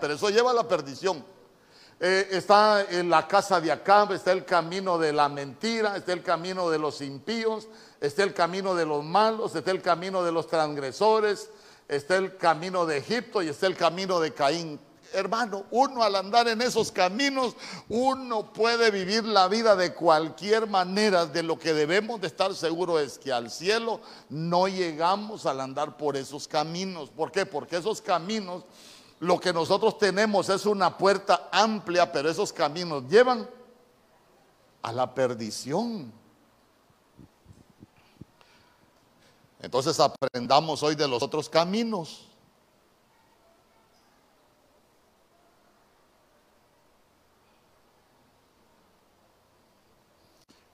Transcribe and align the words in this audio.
pero 0.00 0.14
eso 0.14 0.30
lleva 0.30 0.50
a 0.50 0.54
la 0.54 0.66
perdición. 0.66 1.24
Eh, 2.02 2.28
está 2.30 2.86
en 2.90 3.10
la 3.10 3.28
casa 3.28 3.60
de 3.60 3.70
Acab, 3.70 4.12
está 4.12 4.32
el 4.32 4.46
camino 4.46 4.96
de 4.96 5.12
la 5.12 5.28
mentira, 5.28 5.98
está 5.98 6.14
el 6.14 6.22
camino 6.22 6.70
de 6.70 6.78
los 6.78 7.02
impíos, 7.02 7.68
está 8.00 8.22
el 8.22 8.32
camino 8.32 8.74
de 8.74 8.86
los 8.86 9.04
malos, 9.04 9.54
está 9.54 9.70
el 9.70 9.82
camino 9.82 10.22
de 10.22 10.32
los 10.32 10.46
transgresores, 10.46 11.50
está 11.86 12.16
el 12.16 12.38
camino 12.38 12.86
de 12.86 12.96
Egipto 12.96 13.42
y 13.42 13.48
está 13.48 13.66
el 13.66 13.76
camino 13.76 14.18
de 14.18 14.32
Caín. 14.32 14.80
Hermano, 15.12 15.66
uno 15.72 16.02
al 16.02 16.14
andar 16.14 16.48
en 16.48 16.62
esos 16.62 16.90
caminos, 16.90 17.54
uno 17.88 18.52
puede 18.52 18.90
vivir 18.90 19.24
la 19.24 19.48
vida 19.48 19.74
de 19.76 19.92
cualquier 19.92 20.68
manera. 20.68 21.26
De 21.26 21.42
lo 21.42 21.58
que 21.58 21.74
debemos 21.74 22.20
de 22.20 22.28
estar 22.28 22.54
seguros 22.54 23.02
es 23.02 23.18
que 23.18 23.32
al 23.32 23.50
cielo 23.50 24.00
no 24.28 24.68
llegamos 24.68 25.46
al 25.46 25.60
andar 25.60 25.96
por 25.96 26.16
esos 26.16 26.46
caminos. 26.46 27.10
¿Por 27.10 27.32
qué? 27.32 27.44
Porque 27.44 27.76
esos 27.76 28.00
caminos 28.00 28.64
lo 29.20 29.38
que 29.38 29.52
nosotros 29.52 29.98
tenemos 29.98 30.48
es 30.48 30.64
una 30.64 30.96
puerta 30.96 31.50
amplia, 31.52 32.10
pero 32.10 32.30
esos 32.30 32.52
caminos 32.52 33.04
llevan 33.06 33.48
a 34.82 34.92
la 34.92 35.14
perdición. 35.14 36.10
Entonces 39.60 40.00
aprendamos 40.00 40.82
hoy 40.82 40.94
de 40.94 41.06
los 41.06 41.22
otros 41.22 41.50
caminos. 41.50 42.26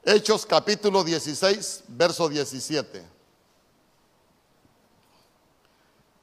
Hechos 0.05 0.47
capítulo 0.47 1.03
16, 1.03 1.83
verso 1.89 2.29
17. 2.29 3.16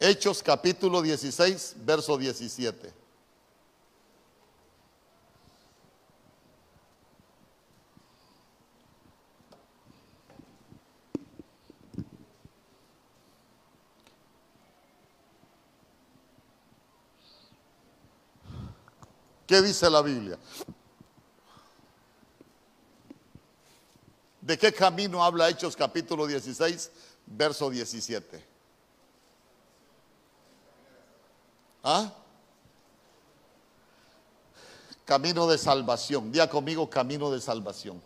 Hechos 0.05 0.43
capítulo 0.43 1.01
16, 1.01 1.75
verso 1.77 2.17
17. 2.17 2.93
¿Qué 19.47 19.61
dice 19.61 19.89
la 19.89 20.01
Biblia? 20.01 20.37
¿De 24.41 24.57
qué 24.57 24.73
camino 24.73 25.23
habla 25.23 25.47
Hechos 25.47 25.77
capítulo 25.77 26.27
16, 26.27 26.91
verso 27.25 27.69
17? 27.69 28.52
¿Ah? 31.83 32.13
Camino 35.03 35.47
de 35.47 35.57
salvación. 35.57 36.31
Día 36.31 36.49
conmigo, 36.49 36.89
camino 36.89 37.29
de 37.29 37.41
salvación. 37.41 38.01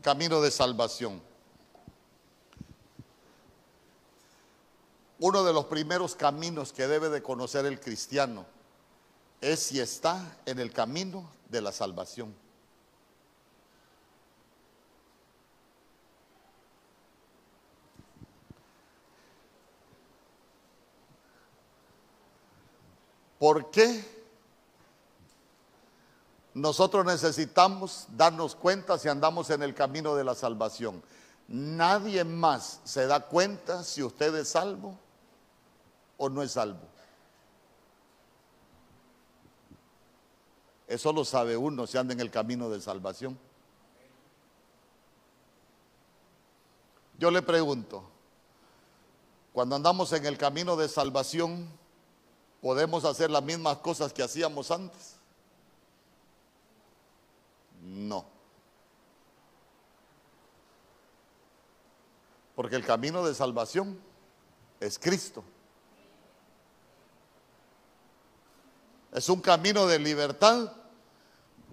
Camino 0.00 0.40
de 0.40 0.50
salvación. 0.52 1.20
Uno 5.18 5.44
de 5.44 5.52
los 5.52 5.66
primeros 5.66 6.14
caminos 6.14 6.72
que 6.72 6.86
debe 6.86 7.10
de 7.10 7.22
conocer 7.22 7.66
el 7.66 7.78
cristiano 7.78 8.46
es 9.40 9.60
si 9.60 9.80
está 9.80 10.38
en 10.46 10.60
el 10.60 10.72
camino 10.72 11.28
de 11.50 11.60
la 11.60 11.72
salvación. 11.72 12.34
¿Por 23.40 23.70
qué 23.70 24.04
nosotros 26.52 27.06
necesitamos 27.06 28.06
darnos 28.10 28.54
cuenta 28.54 28.98
si 28.98 29.08
andamos 29.08 29.48
en 29.48 29.62
el 29.62 29.74
camino 29.74 30.14
de 30.14 30.24
la 30.24 30.34
salvación? 30.34 31.02
Nadie 31.48 32.22
más 32.22 32.82
se 32.84 33.06
da 33.06 33.26
cuenta 33.26 33.82
si 33.82 34.02
usted 34.02 34.34
es 34.34 34.50
salvo 34.50 34.94
o 36.18 36.28
no 36.28 36.42
es 36.42 36.52
salvo. 36.52 36.86
Eso 40.86 41.10
lo 41.10 41.24
sabe 41.24 41.56
uno 41.56 41.86
si 41.86 41.96
anda 41.96 42.12
en 42.12 42.20
el 42.20 42.30
camino 42.30 42.68
de 42.68 42.82
salvación. 42.82 43.38
Yo 47.18 47.30
le 47.30 47.40
pregunto, 47.40 48.04
cuando 49.54 49.76
andamos 49.76 50.12
en 50.12 50.26
el 50.26 50.36
camino 50.36 50.76
de 50.76 50.90
salvación, 50.90 51.79
¿Podemos 52.60 53.04
hacer 53.04 53.30
las 53.30 53.42
mismas 53.42 53.78
cosas 53.78 54.12
que 54.12 54.22
hacíamos 54.22 54.70
antes? 54.70 55.16
No. 57.82 58.24
Porque 62.54 62.76
el 62.76 62.84
camino 62.84 63.24
de 63.24 63.34
salvación 63.34 63.98
es 64.78 64.98
Cristo. 64.98 65.42
Es 69.12 69.28
un 69.30 69.40
camino 69.40 69.86
de 69.86 69.98
libertad, 69.98 70.72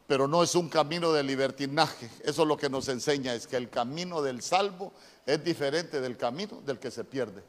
pero 0.07 0.27
no 0.27 0.41
es 0.41 0.55
un 0.55 0.69
camino 0.69 1.11
de 1.11 1.23
libertinaje. 1.23 2.09
Eso 2.23 2.43
es 2.43 2.47
lo 2.47 2.55
que 2.55 2.69
nos 2.69 2.87
enseña, 2.87 3.33
es 3.33 3.45
que 3.45 3.57
el 3.57 3.69
camino 3.69 4.21
del 4.21 4.41
salvo 4.41 4.93
es 5.25 5.43
diferente 5.43 5.99
del 5.99 6.15
camino 6.15 6.61
del 6.61 6.79
que 6.79 6.89
se 6.89 7.03
pierde. 7.03 7.43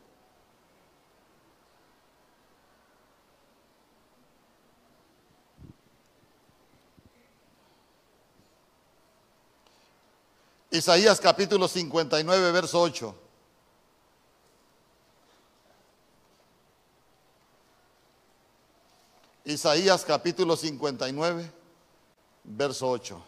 Isaías 10.71 11.19
capítulo 11.19 11.67
59, 11.67 12.53
verso 12.53 12.81
8. 12.81 13.15
Isaías 19.47 20.05
capítulo 20.05 20.56
59, 20.56 21.51
verso 22.45 22.87
8. 22.87 23.25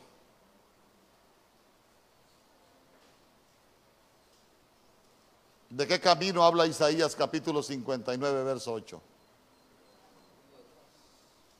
¿De 5.70 5.86
qué 5.86 5.98
camino 5.98 6.44
habla 6.44 6.66
Isaías 6.66 7.16
capítulo 7.16 7.62
59, 7.62 8.44
verso 8.44 8.72
8? 8.72 9.00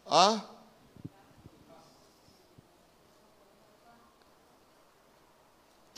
¿Ah? 0.09 0.45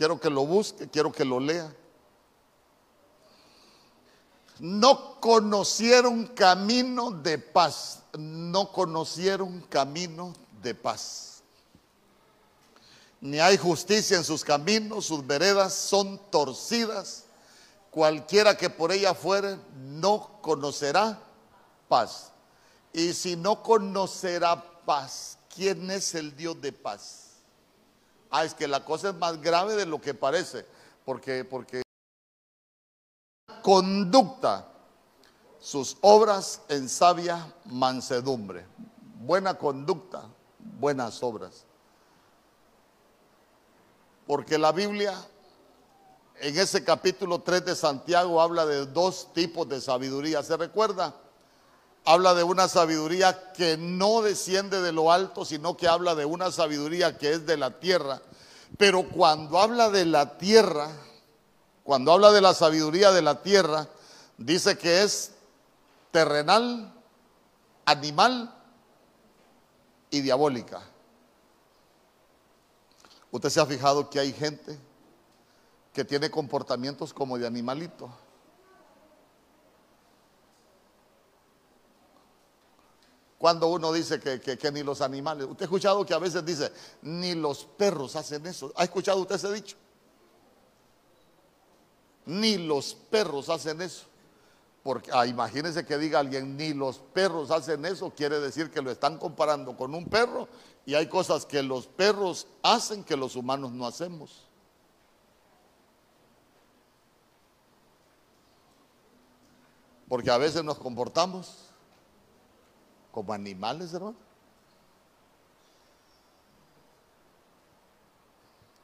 Quiero 0.02 0.18
que 0.18 0.30
lo 0.30 0.44
busque, 0.44 0.88
quiero 0.88 1.12
que 1.12 1.24
lo 1.24 1.38
lea. 1.38 1.72
No 4.58 5.20
conocieron 5.20 6.26
camino 6.26 7.12
de 7.12 7.38
paz, 7.38 8.02
no 8.18 8.72
conocieron 8.72 9.60
camino 9.68 10.34
de 10.60 10.74
paz. 10.74 11.44
Ni 13.20 13.38
hay 13.38 13.56
justicia 13.56 14.16
en 14.16 14.24
sus 14.24 14.42
caminos, 14.42 15.06
sus 15.06 15.24
veredas 15.24 15.72
son 15.72 16.18
torcidas. 16.32 17.26
Cualquiera 17.92 18.56
que 18.56 18.68
por 18.68 18.90
ella 18.90 19.14
fuere 19.14 19.56
no 19.76 20.40
conocerá 20.42 21.16
paz. 21.86 22.32
Y 22.92 23.12
si 23.12 23.36
no 23.36 23.62
conocerá 23.62 24.60
paz, 24.84 25.38
¿quién 25.54 25.88
es 25.92 26.12
el 26.16 26.34
Dios 26.34 26.60
de 26.60 26.72
paz? 26.72 27.31
Ah, 28.32 28.44
es 28.44 28.54
que 28.54 28.66
la 28.66 28.84
cosa 28.84 29.10
es 29.10 29.14
más 29.14 29.40
grave 29.40 29.76
de 29.76 29.84
lo 29.84 30.00
que 30.00 30.14
parece, 30.14 30.66
porque, 31.04 31.44
porque 31.44 31.82
conducta, 33.62 34.66
sus 35.60 35.96
obras 36.00 36.62
en 36.68 36.88
sabia 36.88 37.54
mansedumbre. 37.66 38.66
Buena 39.20 39.54
conducta, 39.54 40.22
buenas 40.58 41.22
obras. 41.22 41.64
Porque 44.26 44.58
la 44.58 44.72
Biblia 44.72 45.14
en 46.40 46.58
ese 46.58 46.82
capítulo 46.82 47.40
3 47.40 47.66
de 47.66 47.76
Santiago 47.76 48.40
habla 48.40 48.66
de 48.66 48.86
dos 48.86 49.32
tipos 49.32 49.68
de 49.68 49.80
sabiduría. 49.80 50.42
¿Se 50.42 50.56
recuerda? 50.56 51.14
Habla 52.04 52.34
de 52.34 52.42
una 52.42 52.68
sabiduría 52.68 53.52
que 53.52 53.76
no 53.76 54.22
desciende 54.22 54.80
de 54.82 54.92
lo 54.92 55.12
alto, 55.12 55.44
sino 55.44 55.76
que 55.76 55.88
habla 55.88 56.14
de 56.14 56.24
una 56.24 56.50
sabiduría 56.50 57.16
que 57.16 57.32
es 57.32 57.46
de 57.46 57.56
la 57.56 57.78
tierra. 57.78 58.20
Pero 58.76 59.08
cuando 59.08 59.58
habla 59.58 59.90
de 59.90 60.06
la 60.06 60.38
tierra, 60.38 60.88
cuando 61.84 62.12
habla 62.12 62.32
de 62.32 62.40
la 62.40 62.54
sabiduría 62.54 63.12
de 63.12 63.22
la 63.22 63.42
tierra, 63.42 63.88
dice 64.36 64.76
que 64.78 65.02
es 65.02 65.32
terrenal, 66.10 66.92
animal 67.84 68.54
y 70.10 70.20
diabólica. 70.20 70.82
Usted 73.30 73.48
se 73.48 73.60
ha 73.60 73.66
fijado 73.66 74.10
que 74.10 74.20
hay 74.20 74.32
gente 74.32 74.78
que 75.92 76.04
tiene 76.04 76.30
comportamientos 76.30 77.12
como 77.12 77.38
de 77.38 77.46
animalito. 77.46 78.10
Cuando 83.42 83.66
uno 83.66 83.92
dice 83.92 84.20
que, 84.20 84.38
que, 84.40 84.70
ni 84.70 84.84
los 84.84 85.00
animales, 85.00 85.48
usted 85.50 85.62
ha 85.62 85.64
escuchado 85.64 86.06
que 86.06 86.14
a 86.14 86.18
veces 86.18 86.44
dice, 86.44 86.70
ni 87.02 87.34
los 87.34 87.64
perros 87.64 88.14
hacen 88.14 88.46
eso. 88.46 88.72
¿Ha 88.76 88.84
escuchado 88.84 89.20
usted 89.20 89.34
ese 89.34 89.52
dicho? 89.52 89.76
Ni 92.24 92.56
los 92.56 92.94
perros 92.94 93.48
hacen 93.48 93.82
eso. 93.82 94.06
Porque 94.84 95.10
ah, 95.12 95.26
imagínense 95.26 95.84
que 95.84 95.98
diga 95.98 96.20
alguien, 96.20 96.56
ni 96.56 96.72
los 96.72 96.98
perros 96.98 97.50
hacen 97.50 97.84
eso, 97.84 98.12
quiere 98.14 98.38
decir 98.38 98.70
que 98.70 98.80
lo 98.80 98.92
están 98.92 99.18
comparando 99.18 99.76
con 99.76 99.92
un 99.92 100.04
perro 100.04 100.46
y 100.86 100.94
hay 100.94 101.08
cosas 101.08 101.44
que 101.44 101.64
los 101.64 101.88
perros 101.88 102.46
hacen 102.62 103.02
que 103.02 103.16
los 103.16 103.34
humanos 103.34 103.72
no 103.72 103.88
hacemos. 103.88 104.46
Porque 110.06 110.30
a 110.30 110.38
veces 110.38 110.62
nos 110.62 110.78
comportamos 110.78 111.71
como 113.12 113.32
animales, 113.32 113.92
hermano. 113.92 114.16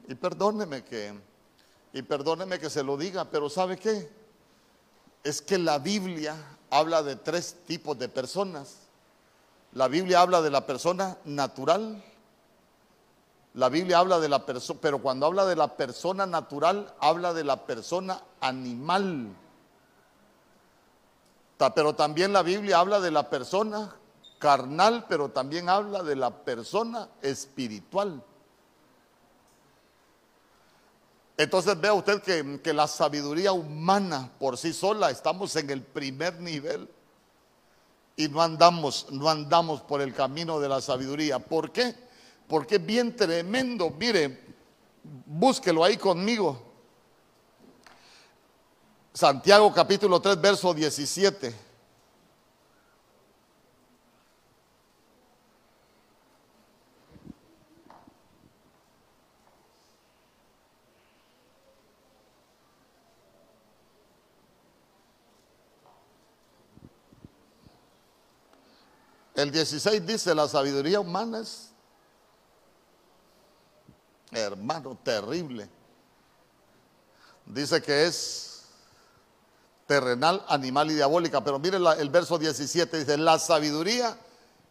Y 0.06 0.14
perdóneme 0.14 0.84
que, 0.84 1.18
y 1.92 2.02
perdóneme 2.02 2.58
que 2.58 2.70
se 2.70 2.82
lo 2.82 2.96
diga, 2.96 3.24
pero 3.24 3.50
¿sabe 3.50 3.76
qué? 3.78 4.10
Es 5.24 5.42
que 5.42 5.58
la 5.58 5.78
Biblia 5.78 6.36
habla 6.70 7.02
de 7.02 7.16
tres 7.16 7.56
tipos 7.66 7.98
de 7.98 8.08
personas. 8.08 8.76
La 9.72 9.88
Biblia 9.88 10.20
habla 10.20 10.40
de 10.40 10.50
la 10.50 10.66
persona 10.66 11.18
natural. 11.24 12.02
La 13.54 13.68
Biblia 13.68 13.98
habla 13.98 14.20
de 14.20 14.28
la 14.28 14.46
persona, 14.46 14.78
pero 14.80 15.02
cuando 15.02 15.26
habla 15.26 15.44
de 15.44 15.56
la 15.56 15.76
persona 15.76 16.26
natural, 16.26 16.94
habla 17.00 17.34
de 17.34 17.44
la 17.44 17.66
persona 17.66 18.22
animal. 18.40 19.28
Pero 21.74 21.94
también 21.94 22.32
la 22.32 22.42
Biblia 22.42 22.78
habla 22.78 23.00
de 23.00 23.10
la 23.10 23.28
persona 23.28 23.94
carnal, 24.38 25.06
pero 25.08 25.30
también 25.30 25.68
habla 25.68 26.02
de 26.02 26.16
la 26.16 26.30
persona 26.44 27.08
espiritual. 27.22 28.22
Entonces 31.36 31.80
vea 31.80 31.94
usted 31.94 32.20
que, 32.22 32.60
que, 32.60 32.72
la 32.72 32.88
sabiduría 32.88 33.52
humana 33.52 34.30
por 34.40 34.58
sí 34.58 34.72
sola 34.72 35.10
estamos 35.10 35.54
en 35.54 35.70
el 35.70 35.82
primer 35.82 36.40
nivel 36.40 36.88
y 38.16 38.28
no 38.28 38.42
andamos, 38.42 39.06
no 39.12 39.28
andamos 39.28 39.80
por 39.82 40.00
el 40.00 40.12
camino 40.12 40.58
de 40.58 40.68
la 40.68 40.80
sabiduría. 40.80 41.38
¿Por 41.38 41.70
qué? 41.70 41.94
Porque 42.48 42.76
es 42.76 42.84
bien 42.84 43.14
tremendo. 43.14 43.90
Mire, 43.90 44.56
búsquelo 45.26 45.84
ahí 45.84 45.96
conmigo. 45.96 46.60
Santiago 49.12 49.72
capítulo 49.72 50.20
3, 50.20 50.40
verso 50.40 50.74
17. 50.74 51.67
El 69.38 69.52
16 69.52 70.04
dice, 70.04 70.34
la 70.34 70.48
sabiduría 70.48 70.98
humana 70.98 71.38
es, 71.38 71.70
hermano, 74.32 74.98
terrible. 75.00 75.68
Dice 77.46 77.80
que 77.80 78.06
es 78.06 78.64
terrenal, 79.86 80.44
animal 80.48 80.90
y 80.90 80.94
diabólica. 80.94 81.44
Pero 81.44 81.60
mire 81.60 81.76
el 81.76 82.10
verso 82.10 82.36
17, 82.36 82.98
dice, 82.98 83.16
la 83.16 83.38
sabiduría 83.38 84.18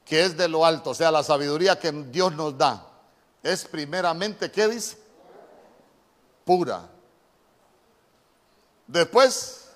que 0.03 0.25
es 0.25 0.35
de 0.35 0.49
lo 0.49 0.65
alto, 0.65 0.89
o 0.89 0.93
sea, 0.93 1.11
la 1.11 1.23
sabiduría 1.23 1.79
que 1.79 1.93
Dios 1.93 2.33
nos 2.33 2.57
da, 2.57 2.85
es 3.43 3.63
primeramente, 3.63 4.51
¿qué 4.51 4.67
dice? 4.67 4.97
Pura. 6.43 6.89
Después, 8.85 9.69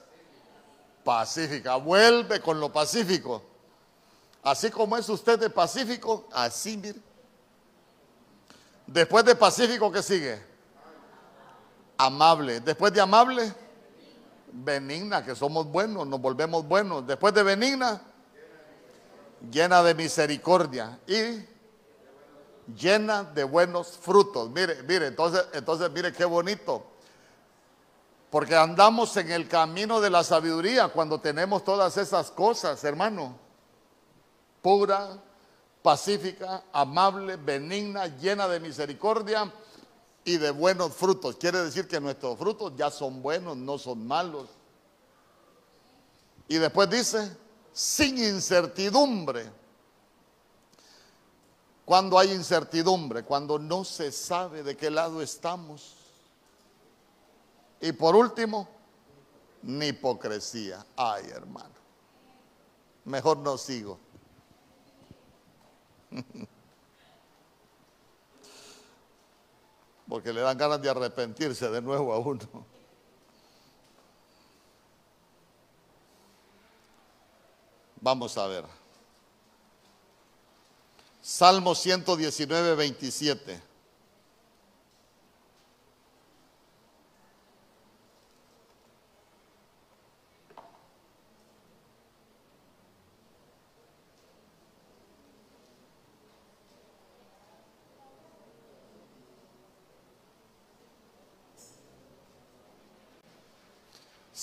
pacífica. 1.06 1.78
Vuelve 1.78 2.42
con 2.42 2.60
lo 2.60 2.74
pacífico. 2.74 3.51
Así 4.44 4.72
como 4.72 4.98
es 4.98 5.08
usted 5.08 5.40
de 5.40 5.50
pacífico, 5.50 6.28
así 6.32 6.78
mire. 6.78 7.00
Después 8.88 9.24
de 9.24 9.36
pacífico, 9.36 9.92
¿qué 9.92 10.02
sigue? 10.02 10.42
Amable. 11.98 12.60
Después 12.60 12.92
de 12.92 13.02
amable, 13.02 13.54
benigna, 14.52 15.24
que 15.24 15.36
somos 15.36 15.68
buenos, 15.68 16.08
nos 16.08 16.20
volvemos 16.20 16.68
buenos. 16.68 17.06
Después 17.06 17.34
de 17.34 17.44
benigna, 17.44 18.02
llena 19.50 19.84
de 19.84 19.94
misericordia 19.94 21.00
y 21.06 21.46
llena 22.76 23.24
de 23.24 23.44
buenos 23.44 24.00
frutos. 24.00 24.50
Mire, 24.50 24.82
mire, 24.84 25.08
entonces, 25.08 25.46
entonces 25.54 25.90
mire 25.92 26.12
qué 26.12 26.26
bonito. 26.26 26.84
Porque 28.32 28.56
andamos 28.56 29.16
en 29.18 29.32
el 29.32 29.48
camino 29.48 30.02
de 30.02 30.10
la 30.10 30.24
sabiduría 30.24 30.88
cuando 30.88 31.22
tenemos 31.22 31.64
todas 31.64 31.96
esas 31.98 32.32
cosas, 32.32 32.84
hermano 32.84 33.51
pura, 34.62 35.22
pacífica, 35.82 36.66
amable, 36.72 37.38
benigna, 37.38 38.08
llena 38.08 38.48
de 38.48 38.60
misericordia 38.60 39.52
y 40.24 40.38
de 40.38 40.52
buenos 40.52 40.94
frutos. 40.94 41.36
Quiere 41.38 41.62
decir 41.64 41.88
que 41.88 42.00
nuestros 42.00 42.38
frutos 42.38 42.74
ya 42.76 42.92
son 42.92 43.22
buenos, 43.22 43.58
no 43.58 43.78
son 43.78 44.06
malos. 44.06 44.50
Y 46.48 46.58
después 46.58 46.90
dice, 46.90 47.36
sin 47.74 48.18
incertidumbre. 48.18 49.50
Cuando 51.86 52.18
hay 52.18 52.32
incertidumbre, 52.32 53.24
cuando 53.24 53.58
no 53.58 53.84
se 53.84 54.12
sabe 54.12 54.64
de 54.64 54.78
qué 54.78 54.90
lado 54.92 55.22
estamos. 55.22 55.96
Y 57.82 57.92
por 57.92 58.16
último, 58.16 58.68
ni 59.64 59.88
hipocresía. 59.88 60.86
Ay, 60.96 61.26
hermano. 61.30 61.74
Mejor 63.06 63.38
no 63.38 63.58
sigo. 63.58 63.98
Porque 70.08 70.34
le 70.34 70.42
dan 70.42 70.58
ganas 70.58 70.82
de 70.82 70.90
arrepentirse 70.90 71.70
de 71.70 71.82
nuevo 71.82 72.12
a 72.14 72.20
uno. 72.20 72.66
Vamos 78.02 78.38
a 78.38 78.48
ver. 78.48 78.66
Salmo 81.22 81.76
119, 81.76 82.76
27. 82.76 83.71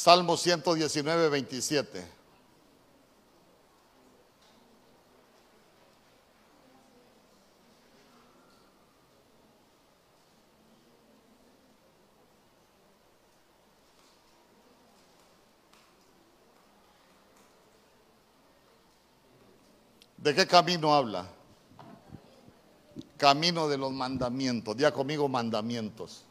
Salmo 0.09 0.39
119, 0.39 1.29
27. 1.29 2.03
¿De 20.17 20.35
qué 20.35 20.47
camino 20.47 20.95
habla? 20.95 21.29
Camino 23.19 23.69
de 23.69 23.77
los 23.77 23.93
mandamientos. 23.93 24.75
Día 24.75 24.91
conmigo 24.91 25.29
mandamientos. 25.29 26.25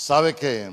Sabe 0.00 0.34
que 0.34 0.72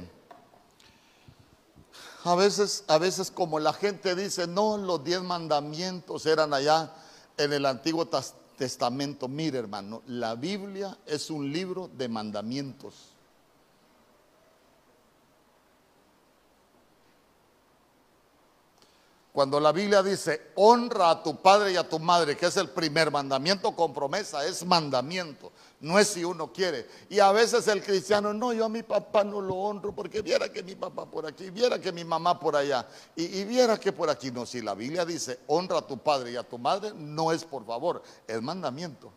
a 2.24 2.36
veces, 2.36 2.86
a 2.88 2.98
veces 2.98 3.30
como 3.30 3.60
la 3.60 3.74
gente 3.74 4.16
dice, 4.16 4.48
no, 4.48 4.78
los 4.78 5.04
diez 5.04 5.22
mandamientos 5.22 6.26
eran 6.26 6.54
allá 6.54 6.94
en 7.36 7.52
el 7.52 7.66
Antiguo 7.66 8.08
Testamento. 8.58 9.28
Mire, 9.28 9.60
hermano, 9.60 10.02
la 10.08 10.36
Biblia 10.36 10.98
es 11.06 11.30
un 11.30 11.52
libro 11.52 11.90
de 11.98 12.08
mandamientos. 12.08 13.17
Cuando 19.38 19.60
la 19.60 19.72
Biblia 19.72 20.02
dice, 20.02 20.54
honra 20.56 21.12
a 21.12 21.22
tu 21.22 21.40
padre 21.40 21.74
y 21.74 21.76
a 21.76 21.88
tu 21.88 22.00
madre, 22.00 22.36
que 22.36 22.48
es 22.48 22.58
el 22.58 22.70
primer 22.70 23.12
mandamiento 23.12 23.76
con 23.76 23.94
promesa, 23.94 24.44
es 24.44 24.66
mandamiento, 24.66 25.52
no 25.80 26.00
es 26.00 26.08
si 26.08 26.24
uno 26.24 26.52
quiere. 26.52 26.88
Y 27.08 27.20
a 27.20 27.32
veces 27.32 27.68
el 27.68 27.84
cristiano, 27.84 28.34
no, 28.34 28.52
yo 28.52 28.66
a 28.66 28.70
mi 28.70 28.82
papá 28.82 29.24
no 29.24 29.40
lo 29.40 29.54
honro 29.54 29.94
porque 29.94 30.24
viera 30.24 30.52
que 30.52 30.64
mi 30.64 30.74
papá 30.74 31.06
por 31.06 31.28
aquí, 31.28 31.52
viera 31.52 31.80
que 31.80 31.92
mi 31.92 32.04
mamá 32.04 32.40
por 32.40 32.56
allá, 32.56 32.88
y, 33.16 33.26
y 33.26 33.46
viera 33.46 33.80
que 33.80 33.92
por 33.92 34.10
aquí. 34.10 34.32
No, 34.32 34.44
si 34.44 34.60
la 34.60 34.74
Biblia 34.74 35.06
dice, 35.06 35.42
honra 35.46 35.78
a 35.78 35.86
tu 35.86 36.00
padre 36.00 36.32
y 36.32 36.36
a 36.36 36.42
tu 36.42 36.58
madre, 36.58 36.94
no 36.96 37.32
es 37.32 37.44
por 37.44 37.64
favor, 37.64 38.02
es 38.28 38.42
mandamiento. 38.42 39.14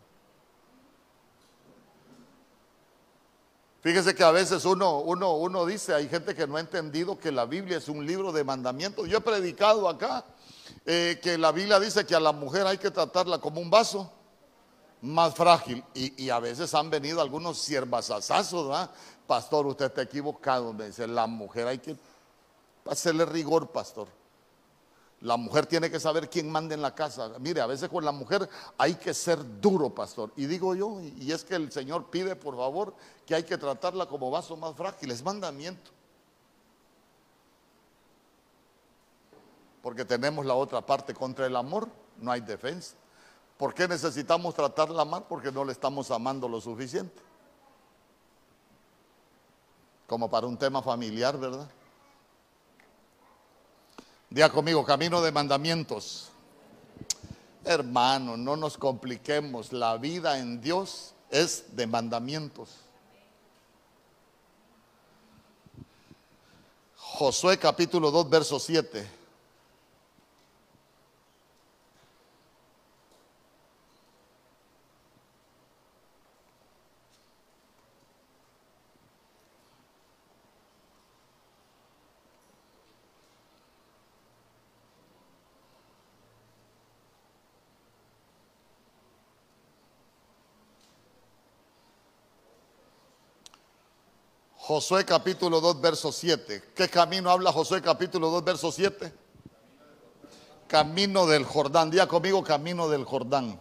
Fíjese 3.81 4.13
que 4.13 4.23
a 4.23 4.31
veces 4.31 4.63
uno, 4.65 4.99
uno, 4.99 5.33
uno 5.33 5.65
dice, 5.65 5.95
hay 5.95 6.07
gente 6.07 6.35
que 6.35 6.45
no 6.45 6.57
ha 6.57 6.59
entendido 6.59 7.17
que 7.17 7.31
la 7.31 7.45
Biblia 7.45 7.77
es 7.77 7.89
un 7.89 8.05
libro 8.05 8.31
de 8.31 8.43
mandamientos. 8.43 9.09
Yo 9.09 9.17
he 9.17 9.21
predicado 9.21 9.89
acá 9.89 10.23
eh, 10.85 11.19
que 11.21 11.37
la 11.37 11.51
Biblia 11.51 11.79
dice 11.79 12.05
que 12.05 12.15
a 12.15 12.19
la 12.19 12.31
mujer 12.31 12.67
hay 12.67 12.77
que 12.77 12.91
tratarla 12.91 13.39
como 13.39 13.59
un 13.59 13.71
vaso 13.71 14.11
más 15.01 15.33
frágil. 15.33 15.83
Y, 15.95 16.29
a 16.29 16.39
veces 16.39 16.73
han 16.75 16.91
venido 16.91 17.21
algunos 17.21 17.57
siervasazazos, 17.57 18.67
¿verdad? 18.67 18.91
Pastor, 19.25 19.65
usted 19.65 19.85
está 19.85 20.03
equivocado. 20.03 20.73
Me 20.73 20.87
dice, 20.87 21.07
la 21.07 21.25
mujer 21.25 21.67
hay 21.67 21.79
que 21.79 21.97
hacerle 22.85 23.25
rigor, 23.25 23.71
pastor. 23.71 24.07
La 25.21 25.37
mujer 25.37 25.67
tiene 25.67 25.91
que 25.91 25.99
saber 25.99 26.29
quién 26.29 26.51
manda 26.51 26.73
en 26.73 26.81
la 26.81 26.95
casa. 26.95 27.33
Mire, 27.39 27.61
a 27.61 27.67
veces 27.67 27.89
con 27.89 28.03
la 28.03 28.11
mujer 28.11 28.49
hay 28.77 28.95
que 28.95 29.13
ser 29.13 29.61
duro, 29.61 29.91
pastor. 29.91 30.31
Y 30.35 30.47
digo 30.47 30.73
yo, 30.73 30.99
y 30.99 31.31
es 31.31 31.43
que 31.43 31.55
el 31.55 31.71
Señor 31.71 32.09
pide, 32.09 32.35
por 32.35 32.57
favor, 32.57 32.95
que 33.25 33.35
hay 33.35 33.43
que 33.43 33.57
tratarla 33.57 34.07
como 34.07 34.31
vaso 34.31 34.57
más 34.57 34.75
frágil. 34.75 35.11
Es 35.11 35.23
mandamiento. 35.23 35.91
Porque 39.83 40.05
tenemos 40.05 40.43
la 40.43 40.55
otra 40.55 40.83
parte 40.83 41.13
contra 41.13 41.45
el 41.45 41.55
amor, 41.55 41.87
no 42.17 42.31
hay 42.31 42.41
defensa. 42.41 42.95
¿Por 43.57 43.75
qué 43.75 43.87
necesitamos 43.87 44.55
tratarla 44.55 45.05
mal? 45.05 45.25
Porque 45.29 45.51
no 45.51 45.63
le 45.63 45.71
estamos 45.71 46.09
amando 46.09 46.49
lo 46.49 46.59
suficiente. 46.59 47.21
Como 50.07 50.27
para 50.31 50.47
un 50.47 50.57
tema 50.57 50.81
familiar, 50.81 51.37
¿verdad? 51.37 51.69
Día 54.31 54.47
conmigo, 54.47 54.85
camino 54.85 55.21
de 55.21 55.29
mandamientos. 55.29 56.29
Hermano, 57.65 58.37
no 58.37 58.55
nos 58.55 58.77
compliquemos. 58.77 59.73
La 59.73 59.97
vida 59.97 60.39
en 60.39 60.61
Dios 60.61 61.13
es 61.29 61.75
de 61.75 61.85
mandamientos. 61.85 62.69
Josué 66.95 67.57
capítulo 67.57 68.09
2, 68.09 68.29
verso 68.29 68.57
7. 68.57 69.05
Josué 94.71 95.03
capítulo 95.03 95.59
2, 95.59 95.81
verso 95.81 96.13
7. 96.13 96.71
¿Qué 96.73 96.87
camino 96.87 97.29
habla 97.29 97.51
Josué 97.51 97.81
capítulo 97.81 98.29
2, 98.29 98.41
verso 98.45 98.71
7? 98.71 99.13
Camino 100.65 101.27
del 101.27 101.43
Jordán. 101.43 101.91
Día 101.91 102.07
conmigo, 102.07 102.41
camino 102.41 102.87
del 102.87 103.03
Jordán. 103.03 103.59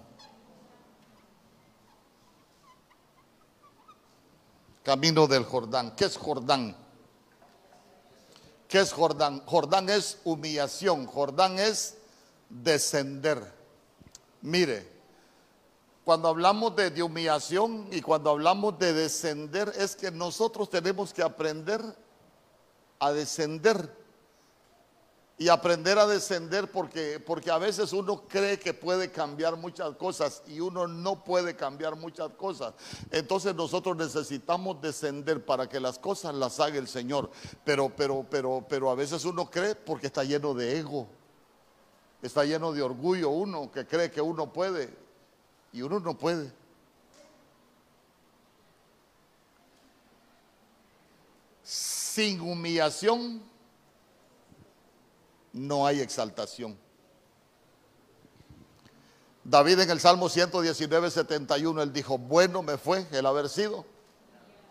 Camino 4.84 5.26
del 5.26 5.42
Jordán. 5.42 5.96
¿Qué 5.96 6.04
es 6.04 6.16
Jordán? 6.16 6.76
¿Qué 8.68 8.78
es 8.78 8.92
Jordán? 8.92 9.42
Jordán 9.46 9.88
es 9.88 10.18
humillación. 10.22 11.06
Jordán 11.06 11.58
es 11.58 11.96
descender. 12.48 13.52
Mire, 14.42 14.99
cuando 16.04 16.28
hablamos 16.28 16.74
de, 16.76 17.02
humillación 17.02 17.88
y 17.90 18.00
cuando 18.00 18.30
hablamos 18.30 18.78
de 18.78 18.92
descender, 18.92 19.72
es 19.76 19.94
que 19.94 20.10
nosotros 20.10 20.70
tenemos 20.70 21.12
que 21.12 21.22
aprender 21.22 21.80
a 22.98 23.12
descender. 23.12 24.00
Y 25.36 25.48
aprender 25.48 25.98
a 25.98 26.06
descender 26.06 26.70
porque, 26.70 27.18
porque 27.18 27.50
a 27.50 27.56
veces 27.56 27.94
uno 27.94 28.24
cree 28.28 28.58
que 28.58 28.74
puede 28.74 29.10
cambiar 29.10 29.56
muchas 29.56 29.96
cosas 29.96 30.42
y 30.46 30.60
uno 30.60 30.86
no 30.86 31.24
puede 31.24 31.56
cambiar 31.56 31.96
muchas 31.96 32.28
cosas. 32.32 32.74
Entonces 33.10 33.54
nosotros 33.54 33.96
necesitamos 33.96 34.82
descender 34.82 35.42
para 35.42 35.66
que 35.66 35.80
las 35.80 35.98
cosas 35.98 36.34
las 36.34 36.60
haga 36.60 36.76
el 36.76 36.88
Señor. 36.88 37.30
Pero, 37.64 37.88
pero, 37.88 38.26
pero, 38.28 38.66
pero 38.68 38.90
a 38.90 38.94
veces 38.94 39.24
uno 39.24 39.50
cree 39.50 39.74
porque 39.74 40.08
está 40.08 40.24
lleno 40.24 40.52
de 40.52 40.78
ego. 40.78 41.06
Está 42.20 42.44
lleno 42.44 42.72
de 42.72 42.82
orgullo 42.82 43.30
uno 43.30 43.70
que 43.72 43.86
cree 43.86 44.10
que 44.10 44.20
uno 44.20 44.52
puede 44.52 44.94
y 45.72 45.82
uno 45.82 46.00
no 46.00 46.16
puede. 46.16 46.52
Sin 51.62 52.40
humillación 52.40 53.42
no 55.52 55.86
hay 55.86 56.00
exaltación. 56.00 56.76
David 59.44 59.80
en 59.80 59.90
el 59.90 60.00
Salmo 60.00 60.28
119, 60.28 61.10
71, 61.10 61.82
él 61.82 61.92
dijo, 61.92 62.18
bueno 62.18 62.62
me 62.62 62.76
fue 62.76 63.06
el 63.10 63.26
haber 63.26 63.48
sido 63.48 63.84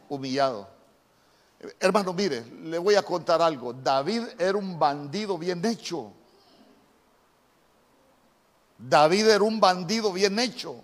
humillado. 0.10 0.68
Hermano, 1.79 2.13
mire, 2.13 2.46
le 2.46 2.77
voy 2.77 2.96
a 2.96 3.03
contar 3.03 3.41
algo. 3.41 3.74
David 3.74 4.24
era 4.38 4.58
un 4.58 4.79
bandido 4.79 5.38
bien 5.38 5.63
hecho. 5.65 6.13
David 8.77 9.27
era 9.27 9.44
un 9.44 9.60
bandido 9.60 10.13
bien 10.13 10.39
hecho. 10.39 10.82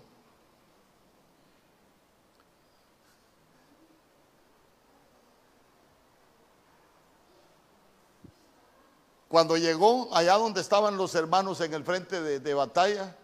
Cuando 9.28 9.56
llegó 9.56 10.14
allá 10.14 10.34
donde 10.34 10.60
estaban 10.60 10.96
los 10.96 11.14
hermanos 11.14 11.60
en 11.60 11.74
el 11.74 11.84
frente 11.84 12.20
de, 12.20 12.54
batalla, 12.54 13.16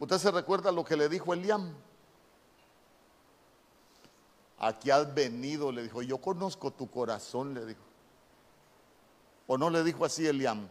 usted 0.00 0.18
se 0.18 0.30
recuerda 0.30 0.72
lo 0.72 0.84
que 0.84 0.96
le 0.96 1.08
dijo 1.08 1.32
Eliam. 1.32 1.74
Aquí 4.58 4.90
has 4.90 5.14
venido, 5.14 5.70
le 5.70 5.84
dijo, 5.84 6.02
yo 6.02 6.18
conozco 6.18 6.72
tu 6.72 6.90
corazón, 6.90 7.54
le 7.54 7.64
dijo. 7.64 7.80
¿O 9.46 9.56
no 9.56 9.70
le 9.70 9.84
dijo 9.84 10.04
así 10.04 10.26
Eliam? 10.26 10.68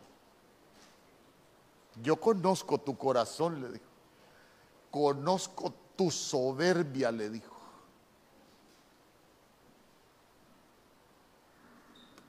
Yo 2.04 2.18
conozco 2.18 2.78
tu 2.78 2.98
corazón, 2.98 3.62
le 3.62 3.70
dijo. 3.70 3.86
Conozco 4.92 5.74
tu 5.96 6.12
soberbia, 6.12 7.10
le 7.12 7.30
dijo. 7.30 7.56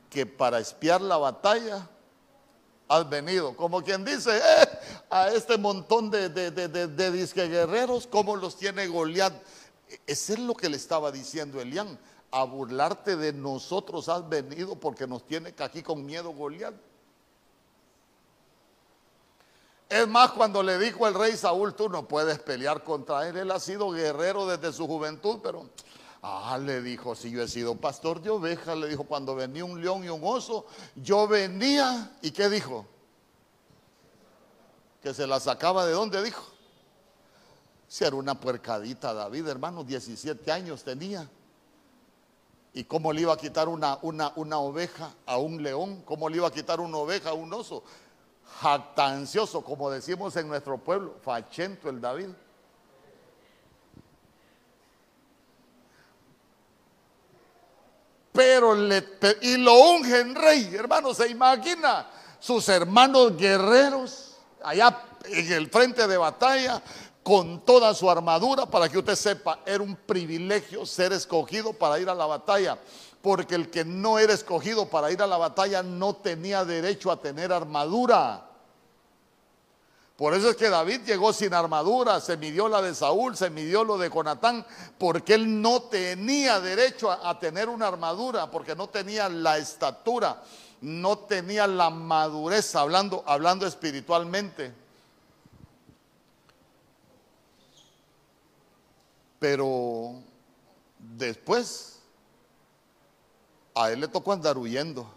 Que 0.09 0.25
para 0.25 0.61
espiar 0.61 1.01
la 1.01 1.17
batalla 1.19 1.89
has 2.89 3.09
venido. 3.09 3.55
Como 3.55 3.83
quien 3.83 4.05
dice, 4.05 4.37
eh, 4.39 4.69
a 5.11 5.29
este 5.29 5.59
montón 5.59 6.11
de, 6.11 6.29
de, 6.31 7.11
disque 7.13 7.47
guerreros, 7.49 8.07
¿cómo 8.07 8.37
los 8.37 8.57
tiene 8.57 8.87
Goliat? 8.87 9.35
Ese 10.07 10.35
es 10.35 10.39
lo 10.39 10.55
que 10.55 10.69
le 10.69 10.77
estaba 10.77 11.13
diciendo 11.13 11.61
Elián. 11.61 11.99
A 12.31 12.45
burlarte 12.45 13.17
de 13.17 13.33
nosotros 13.33 14.09
has 14.09 14.29
venido 14.29 14.77
porque 14.77 15.07
nos 15.07 15.27
tiene 15.27 15.55
aquí 15.59 15.83
con 15.83 16.05
miedo 16.05 16.31
Goliat. 16.31 16.75
Es 19.89 20.07
más, 20.07 20.33
cuando 20.33 20.63
le 20.63 20.79
dijo 20.79 21.07
el 21.09 21.15
rey 21.15 21.35
Saúl, 21.35 21.75
tú 21.75 21.89
no 21.89 22.07
puedes 22.07 22.39
pelear 22.41 22.85
contra 22.85 23.27
él. 23.27 23.39
Él 23.39 23.51
ha 23.51 23.59
sido 23.59 23.91
guerrero 23.91 24.47
desde 24.47 24.71
su 24.71 24.87
juventud, 24.87 25.39
pero 25.43 25.71
Ah, 26.23 26.59
le 26.61 26.83
dijo, 26.83 27.15
si 27.15 27.31
yo 27.31 27.43
he 27.43 27.49
sido 27.49 27.77
pastor 27.77 28.21
de 28.21 28.31
ovejas, 28.31 28.77
le 28.77 28.89
dijo, 28.89 29.05
cuando 29.05 29.37
venía 29.37 29.65
un 29.65 29.81
león 29.81 30.03
y 30.05 30.09
un 30.09 30.21
oso, 30.25 30.67
yo 30.97 31.29
venía, 31.29 32.17
¿y 32.23 32.33
qué 32.33 32.49
dijo? 32.49 32.87
Que 35.01 35.15
se 35.15 35.27
la 35.27 35.39
sacaba 35.39 35.87
de 35.87 35.93
dónde, 35.93 36.23
dijo. 36.23 36.45
Si 37.87 38.05
era 38.05 38.17
una 38.17 38.39
puercadita 38.39 39.15
David, 39.15 39.47
hermano, 39.47 39.85
17 39.85 40.51
años 40.51 40.83
tenía. 40.83 41.29
¿Y 42.75 42.85
cómo 42.85 43.13
le 43.13 43.23
iba 43.23 43.33
a 43.33 43.37
quitar 43.37 43.69
una, 43.69 43.99
una, 44.03 44.33
una 44.37 44.59
oveja 44.59 45.15
a 45.25 45.39
un 45.39 45.63
león? 45.63 46.03
¿Cómo 46.05 46.29
le 46.29 46.37
iba 46.37 46.49
a 46.49 46.53
quitar 46.53 46.81
una 46.81 46.99
oveja 46.99 47.31
a 47.31 47.35
un 47.35 47.53
oso? 47.53 47.83
Jactancioso, 48.61 49.63
como 49.63 49.91
decimos 49.91 50.37
en 50.37 50.49
nuestro 50.49 50.79
pueblo, 50.79 51.15
fachento 51.23 51.89
el 51.89 52.01
David. 52.01 52.29
Pero 58.39 58.73
le, 58.73 59.05
y 59.41 59.57
lo 59.57 59.75
ungen 59.75 60.33
rey, 60.37 60.71
hermano, 60.73 61.13
se 61.13 61.27
imagina. 61.27 62.07
sus 62.39 62.69
hermanos 62.69 63.37
guerreros 63.37 64.37
allá 64.63 64.97
en 65.25 65.53
el 65.55 65.69
frente 65.69 66.07
de 66.07 66.17
batalla 66.17 66.81
con 67.25 67.65
toda 67.65 67.93
su 67.95 68.09
armadura 68.09 68.65
para 68.67 68.89
que 68.89 68.99
usted 68.99 69.17
sepa, 69.17 69.59
era 69.67 69.83
un 69.83 69.97
privilegio 69.97 70.87
ser 70.87 71.13
escogido 71.13 71.73
para 71.73 71.99
ir 71.99 72.09
a 72.09 72.15
la 72.15 72.27
batalla, 72.27 72.79
porque 73.23 73.57
el 73.57 73.71
que 73.71 73.85
no 73.85 74.21
era 74.21 74.35
escogido 74.35 74.89
para 74.89 75.11
ir 75.11 75.21
a 75.21 75.27
la 75.27 75.37
batalla 75.37 75.83
no 75.83 76.15
tenía 76.15 76.65
derecho 76.65 77.11
a 77.11 77.21
tener 77.21 77.53
armadura. 77.53 78.48
Por 80.19 80.35
eso 80.35 80.51
es 80.51 80.57
que 80.57 80.69
David 80.69 81.03
llegó 81.07 81.33
sin 81.33 81.55
armadura, 81.55 82.21
se 82.21 82.37
midió 82.37 82.69
la 82.69 82.83
de 82.83 82.93
Saúl, 82.93 83.37
se 83.37 83.51
midió 83.51 83.85
lo 83.85 83.99
de 83.99 84.11
Jonatán, 84.11 84.67
porque 84.99 85.35
él 85.35 85.63
no 85.63 85.83
tenía 85.83 86.59
derecho 86.59 87.09
a, 87.13 87.39
tener 87.39 87.69
una 87.69 87.87
armadura, 87.87 88.51
porque 88.51 88.75
no 88.75 88.89
tenía 88.89 89.29
la 89.29 89.59
estatura, 89.59 90.43
no 90.81 91.19
tenía 91.19 91.69
la 91.69 91.91
madurez, 91.91 92.75
hablando, 92.75 93.23
hablando 93.29 93.65
espiritualmente. 93.65 94.75
Pero 99.39 100.15
después 100.99 102.01
a 103.73 103.93
él 103.93 104.01
le 104.01 104.09
tocó 104.09 104.33
andar 104.33 104.59
huyendo. 104.59 105.09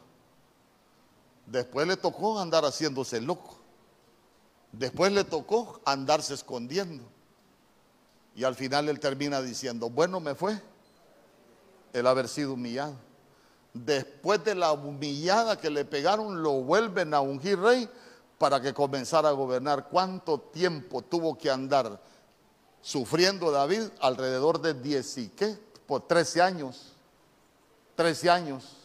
Después 1.48 1.88
le 1.88 1.98
tocó 1.98 2.40
andar 2.40 2.66
haciéndose 2.66 3.20
loco. 3.20 3.61
Después 4.72 5.12
le 5.12 5.24
tocó 5.24 5.82
andarse 5.86 6.34
escondiendo. 6.34 7.04
Y 8.36 8.44
al 8.44 8.56
final 8.56 8.88
él 8.90 9.00
termina 9.00 9.42
diciendo, 9.42 9.90
bueno 9.90 10.20
me 10.20 10.36
fue 10.36 10.62
el 11.94 12.08
haber 12.08 12.28
sido 12.28 12.54
humillado. 12.54 12.96
Después 13.74 14.44
de 14.44 14.56
la 14.56 14.72
humillada 14.72 15.60
que 15.60 15.70
le 15.70 15.86
pegaron, 15.86 16.42
lo 16.42 16.62
vuelven 16.62 17.14
a 17.14 17.22
ungir 17.22 17.60
rey 17.60 17.90
para 18.38 18.62
que 18.62 18.74
comenzara 18.74 19.30
a 19.30 19.34
gobernar. 19.34 19.88
¿Cuánto 19.90 20.40
tiempo 20.40 21.02
tuvo 21.02 21.38
que 21.38 21.50
andar 21.50 22.02
sufriendo 22.82 23.52
David? 23.52 23.84
Alrededor 24.00 24.62
de 24.62 24.74
10 24.74 25.18
y 25.18 25.30
qué? 25.30 25.58
Por 25.86 26.08
13 26.08 26.42
años. 26.42 26.94
13 27.96 28.30
años 28.30 28.81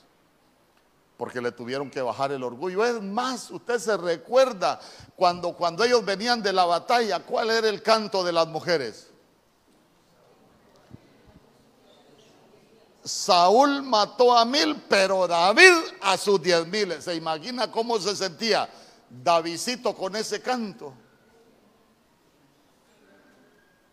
porque 1.17 1.41
le 1.41 1.53
tuvieron 1.53 1.91
que 1.91 2.03
bajar 2.03 2.33
el 2.33 2.43
orgullo. 2.43 2.85
Es 2.85 3.01
más, 3.03 3.51
usted 3.51 3.79
se 3.79 3.97
recuerda 3.97 4.79
cuando, 5.15 5.55
cuando 5.55 5.85
ellos 5.85 6.05
venían 6.05 6.43
de 6.43 6.53
la 6.53 6.65
batalla, 6.65 7.21
¿cuál 7.21 7.51
era 7.51 7.69
el 7.69 7.83
canto 7.83 8.23
de 8.23 8.33
las 8.33 8.47
mujeres? 8.47 9.11
Saúl 13.03 13.83
mató 13.83 14.37
a 14.37 14.45
mil, 14.45 14.83
pero 14.89 15.29
David 15.29 15.73
a 16.03 16.17
sus 16.17 16.43
diez 16.43 16.67
mil. 16.67 17.01
¿Se 17.01 17.15
imagina 17.15 17.71
cómo 17.71 17.99
se 18.01 18.17
sentía 18.17 18.69
Davidito 19.09 19.95
con 19.95 20.17
ese 20.17 20.43
canto? 20.43 20.93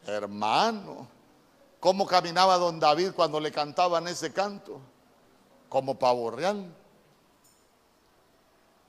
Hermano, 0.06 1.08
¿cómo 1.80 2.06
caminaba 2.06 2.58
don 2.58 2.80
David 2.80 3.12
cuando 3.16 3.40
le 3.40 3.52
cantaban 3.52 4.08
ese 4.08 4.34
canto? 4.34 4.82
Como 5.70 5.98
pavo 5.98 6.32
real. 6.32 6.83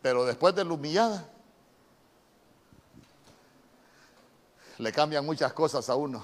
Pero 0.04 0.26
después 0.26 0.54
de 0.54 0.62
la 0.66 0.74
humillada, 0.74 1.26
le 4.76 4.92
cambian 4.92 5.24
muchas 5.24 5.50
cosas 5.54 5.88
a 5.88 5.94
uno. 5.94 6.22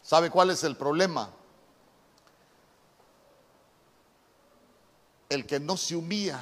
¿Sabe 0.00 0.30
cuál 0.30 0.48
es 0.48 0.64
el 0.64 0.74
problema? 0.74 1.28
El 5.28 5.44
que 5.44 5.60
no 5.60 5.76
se 5.76 5.96
humilla, 5.96 6.40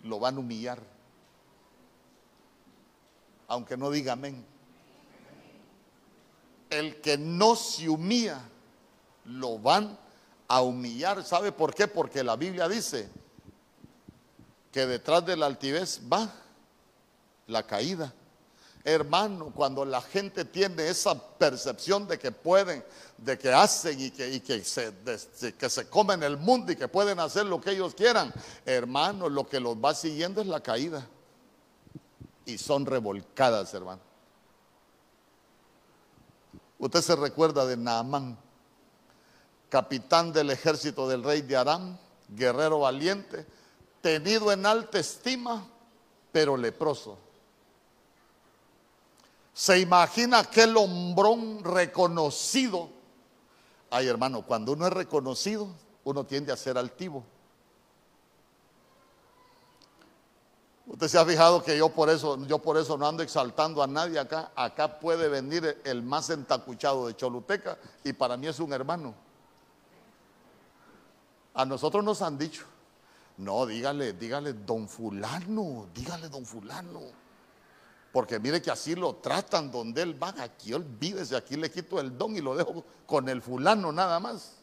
lo 0.00 0.18
van 0.18 0.34
a 0.34 0.40
humillar. 0.40 0.80
Aunque 3.46 3.76
no 3.76 3.88
diga 3.92 4.14
amén. 4.14 4.44
El 6.70 7.00
que 7.00 7.16
no 7.16 7.54
se 7.54 7.88
humilla, 7.88 8.40
lo 9.26 9.60
van 9.60 9.96
a 9.96 10.11
humillar. 10.60 11.24
¿Sabe 11.24 11.52
por 11.52 11.74
qué? 11.74 11.88
Porque 11.88 12.22
la 12.22 12.36
Biblia 12.36 12.68
dice 12.68 13.08
que 14.70 14.86
detrás 14.86 15.24
de 15.24 15.36
la 15.36 15.46
altivez 15.46 16.00
va 16.12 16.30
la 17.46 17.62
caída. 17.66 18.12
Hermano, 18.84 19.52
cuando 19.54 19.84
la 19.84 20.02
gente 20.02 20.44
tiene 20.44 20.88
esa 20.88 21.14
percepción 21.14 22.08
de 22.08 22.18
que 22.18 22.32
pueden, 22.32 22.84
de 23.16 23.38
que 23.38 23.52
hacen 23.52 24.00
y 24.00 24.10
que, 24.10 24.42
que, 24.42 24.64
se, 24.64 24.92
que 25.56 25.70
se 25.70 25.88
comen 25.88 26.22
el 26.24 26.36
mundo 26.36 26.72
y 26.72 26.76
que 26.76 26.88
pueden 26.88 27.20
hacer 27.20 27.46
lo 27.46 27.60
que 27.60 27.70
ellos 27.70 27.94
quieran, 27.94 28.32
hermano, 28.66 29.28
lo 29.28 29.46
que 29.46 29.60
los 29.60 29.76
va 29.76 29.94
siguiendo 29.94 30.40
es 30.40 30.48
la 30.48 30.60
caída. 30.60 31.06
Y 32.44 32.58
son 32.58 32.84
revolcadas, 32.84 33.72
hermano. 33.72 34.00
Usted 36.80 37.02
se 37.02 37.14
recuerda 37.14 37.64
de 37.64 37.76
Naamán 37.76 38.36
capitán 39.72 40.34
del 40.34 40.50
ejército 40.50 41.08
del 41.08 41.24
rey 41.24 41.40
de 41.40 41.56
Aram, 41.56 41.96
guerrero 42.28 42.80
valiente, 42.80 43.46
tenido 44.02 44.52
en 44.52 44.66
alta 44.66 44.98
estima, 44.98 45.66
pero 46.30 46.58
leproso. 46.58 47.16
Se 49.54 49.80
imagina 49.80 50.40
aquel 50.40 50.76
hombrón 50.76 51.64
reconocido. 51.64 52.90
Ay, 53.88 54.08
hermano, 54.08 54.42
cuando 54.42 54.72
uno 54.72 54.86
es 54.88 54.92
reconocido, 54.92 55.68
uno 56.04 56.24
tiende 56.24 56.52
a 56.52 56.56
ser 56.58 56.76
altivo. 56.76 57.24
Usted 60.86 61.08
se 61.08 61.18
ha 61.18 61.24
fijado 61.24 61.62
que 61.62 61.78
yo 61.78 61.88
por 61.88 62.10
eso, 62.10 62.46
yo 62.46 62.58
por 62.58 62.76
eso 62.76 62.98
no 62.98 63.08
ando 63.08 63.22
exaltando 63.22 63.82
a 63.82 63.86
nadie 63.86 64.18
acá. 64.18 64.52
Acá 64.54 65.00
puede 65.00 65.28
venir 65.28 65.80
el 65.84 66.02
más 66.02 66.28
entacuchado 66.28 67.06
de 67.06 67.16
Choluteca 67.16 67.78
y 68.04 68.12
para 68.12 68.36
mí 68.36 68.48
es 68.48 68.60
un 68.60 68.74
hermano. 68.74 69.21
A 71.54 71.64
nosotros 71.64 72.02
nos 72.02 72.22
han 72.22 72.38
dicho, 72.38 72.64
no, 73.38 73.66
dígale, 73.66 74.14
dígale 74.14 74.52
don 74.52 74.88
fulano, 74.88 75.88
dígale 75.94 76.28
don 76.28 76.46
fulano. 76.46 77.00
Porque 78.12 78.38
mire 78.38 78.60
que 78.60 78.70
así 78.70 78.94
lo 78.94 79.16
tratan 79.16 79.70
donde 79.70 80.02
él 80.02 80.22
va, 80.22 80.34
aquí 80.38 80.74
olvídese, 80.74 81.34
aquí 81.34 81.56
le 81.56 81.70
quito 81.70 81.98
el 81.98 82.16
don 82.16 82.36
y 82.36 82.40
lo 82.40 82.54
dejo 82.54 82.84
con 83.06 83.28
el 83.28 83.40
fulano 83.40 83.90
nada 83.90 84.20
más. 84.20 84.56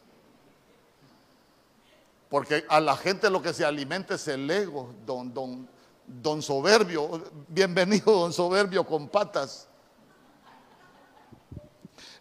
Porque 2.30 2.64
a 2.70 2.80
la 2.80 2.96
gente 2.96 3.30
lo 3.30 3.42
que 3.42 3.54
se 3.54 3.66
alimenta 3.66 4.16
es 4.16 4.28
el 4.28 4.50
ego, 4.50 4.94
don, 5.04 5.34
don, 5.34 5.68
don 6.06 6.44
soberbio, 6.44 7.24
bienvenido 7.48 8.12
don 8.12 8.32
soberbio 8.32 8.86
con 8.86 9.10
patas. 9.10 9.68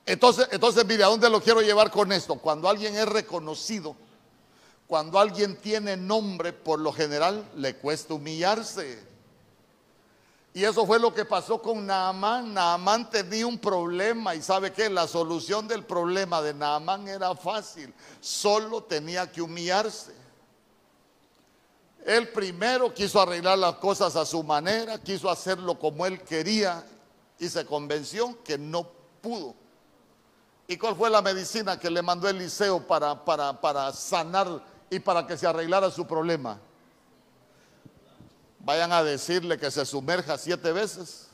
Entonces, 0.06 0.48
entonces 0.50 0.86
mire, 0.86 1.04
¿a 1.04 1.08
dónde 1.08 1.28
lo 1.28 1.42
quiero 1.42 1.60
llevar 1.60 1.90
con 1.90 2.10
esto? 2.10 2.36
Cuando 2.36 2.70
alguien 2.70 2.96
es 2.96 3.06
reconocido, 3.06 3.94
cuando 4.88 5.18
alguien 5.18 5.54
tiene 5.56 5.98
nombre, 5.98 6.54
por 6.54 6.80
lo 6.80 6.94
general 6.94 7.46
le 7.56 7.76
cuesta 7.76 8.14
humillarse. 8.14 9.06
Y 10.54 10.64
eso 10.64 10.86
fue 10.86 10.98
lo 10.98 11.12
que 11.12 11.26
pasó 11.26 11.60
con 11.60 11.86
Naamán. 11.86 12.54
Naamán 12.54 13.10
tenía 13.10 13.46
un 13.46 13.58
problema 13.58 14.34
y 14.34 14.40
sabe 14.40 14.72
que 14.72 14.88
la 14.88 15.06
solución 15.06 15.68
del 15.68 15.84
problema 15.84 16.40
de 16.40 16.54
Naamán 16.54 17.06
era 17.06 17.34
fácil. 17.36 17.92
Solo 18.18 18.82
tenía 18.82 19.30
que 19.30 19.42
humillarse. 19.42 20.14
Él 22.06 22.30
primero 22.30 22.92
quiso 22.94 23.20
arreglar 23.20 23.58
las 23.58 23.74
cosas 23.74 24.16
a 24.16 24.24
su 24.24 24.42
manera, 24.42 24.98
quiso 24.98 25.28
hacerlo 25.28 25.78
como 25.78 26.06
él 26.06 26.22
quería 26.22 26.82
y 27.38 27.46
se 27.46 27.66
convenció 27.66 28.42
que 28.42 28.56
no 28.56 28.88
pudo. 29.20 29.54
¿Y 30.66 30.78
cuál 30.78 30.96
fue 30.96 31.10
la 31.10 31.20
medicina 31.20 31.78
que 31.78 31.90
le 31.90 32.00
mandó 32.00 32.26
Eliseo 32.26 32.86
para, 32.86 33.22
para, 33.22 33.60
para 33.60 33.92
sanar 33.92 34.77
y 34.90 34.98
para 35.00 35.26
que 35.26 35.36
se 35.36 35.46
arreglara 35.46 35.90
su 35.90 36.06
problema. 36.06 36.58
Vayan 38.60 38.92
a 38.92 39.02
decirle 39.02 39.58
que 39.58 39.70
se 39.70 39.84
sumerja 39.86 40.36
siete 40.36 40.72
veces 40.72 41.28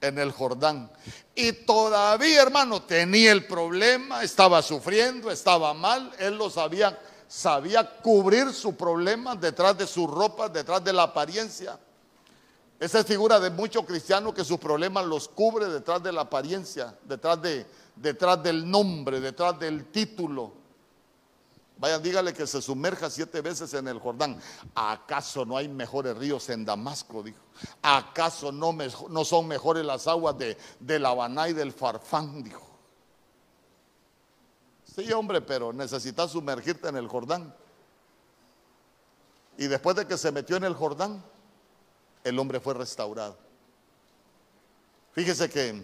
en 0.00 0.18
el 0.18 0.32
Jordán. 0.32 0.90
Y 1.34 1.52
todavía, 1.52 2.42
hermano, 2.42 2.82
tenía 2.82 3.32
el 3.32 3.46
problema, 3.46 4.22
estaba 4.22 4.62
sufriendo, 4.62 5.30
estaba 5.30 5.74
mal, 5.74 6.10
él 6.18 6.36
lo 6.36 6.50
sabía, 6.50 6.98
sabía 7.28 7.98
cubrir 8.02 8.52
su 8.52 8.76
problema 8.76 9.34
detrás 9.36 9.76
de 9.78 9.86
su 9.86 10.06
ropa, 10.06 10.48
detrás 10.48 10.82
de 10.82 10.92
la 10.92 11.04
apariencia. 11.04 11.78
Esa 12.78 13.00
es 13.00 13.06
figura 13.06 13.38
de 13.38 13.50
muchos 13.50 13.84
cristianos 13.84 14.32
que 14.32 14.42
sus 14.42 14.58
problemas 14.58 15.04
los 15.04 15.28
cubre 15.28 15.66
detrás 15.66 16.02
de 16.02 16.12
la 16.12 16.22
apariencia, 16.22 16.96
detrás, 17.04 17.40
de, 17.42 17.66
detrás 17.94 18.42
del 18.42 18.68
nombre, 18.68 19.20
detrás 19.20 19.58
del 19.58 19.90
título. 19.90 20.59
Vayan, 21.80 22.02
dígale 22.02 22.34
que 22.34 22.46
se 22.46 22.60
sumerja 22.60 23.08
siete 23.08 23.40
veces 23.40 23.72
en 23.72 23.88
el 23.88 23.98
Jordán. 23.98 24.38
¿Acaso 24.74 25.46
no 25.46 25.56
hay 25.56 25.66
mejores 25.66 26.14
ríos 26.14 26.50
en 26.50 26.62
Damasco? 26.62 27.22
Dijo. 27.22 27.40
¿Acaso 27.80 28.52
no, 28.52 29.24
son 29.24 29.48
mejores 29.48 29.82
las 29.82 30.06
aguas 30.06 30.36
de, 30.36 30.58
de 30.78 30.98
La 30.98 31.08
Habana 31.08 31.48
y 31.48 31.54
del 31.54 31.72
Farfán? 31.72 32.44
Dijo. 32.44 32.60
Sí, 34.94 35.10
hombre, 35.10 35.40
pero 35.40 35.72
necesitas 35.72 36.32
sumergirte 36.32 36.86
en 36.86 36.96
el 36.96 37.08
Jordán. 37.08 37.54
Y 39.56 39.66
después 39.66 39.96
de 39.96 40.06
que 40.06 40.18
se 40.18 40.30
metió 40.30 40.56
en 40.56 40.64
el 40.64 40.74
Jordán, 40.74 41.24
el 42.24 42.38
hombre 42.38 42.60
fue 42.60 42.74
restaurado. 42.74 43.38
Fíjese 45.12 45.48
que, 45.48 45.82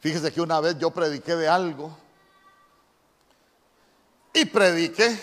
fíjese 0.00 0.32
que 0.32 0.40
una 0.40 0.58
vez 0.60 0.78
yo 0.78 0.90
prediqué 0.90 1.36
de 1.36 1.48
algo 1.48 2.07
y 4.40 4.44
prediqué 4.44 5.18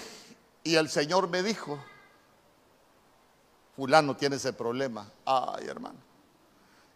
y 0.64 0.76
el 0.76 0.90
Señor 0.90 1.30
me 1.30 1.42
dijo, 1.42 1.80
fulano 3.76 4.16
tiene 4.18 4.36
ese 4.36 4.52
problema. 4.52 5.10
Ay, 5.26 5.68
hermano. 5.68 6.00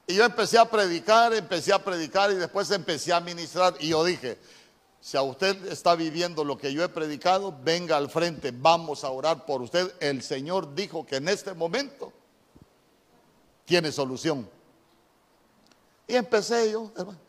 Y 0.06 0.16
yo 0.16 0.26
empecé 0.26 0.58
a 0.58 0.66
predicar, 0.66 1.34
empecé 1.34 1.72
a 1.72 1.84
predicar 1.84 2.32
y 2.32 2.36
después 2.36 2.70
empecé 2.72 3.14
a 3.14 3.20
ministrar. 3.20 3.76
Y 3.80 3.90
yo 3.90 4.04
dije, 4.04 4.38
si 5.00 5.16
a 5.16 5.22
usted 5.22 5.68
está 5.68 5.96
viviendo 5.96 6.44
lo 6.44 6.58
que 6.58 6.74
yo 6.74 6.84
he 6.84 6.90
predicado, 6.90 7.56
venga 7.64 7.96
al 7.96 8.10
frente, 8.10 8.52
vamos 8.52 9.04
a 9.04 9.12
orar 9.12 9.46
por 9.46 9.62
usted. 9.62 9.94
El 10.00 10.22
Señor 10.24 10.74
dijo 10.74 11.06
que 11.06 11.18
en 11.18 11.30
este 11.30 11.54
momento 11.54 12.12
tiene 13.66 13.92
solución. 13.92 14.50
Y 16.08 16.16
empecé 16.16 16.72
yo, 16.72 16.92
hermano. 16.98 17.29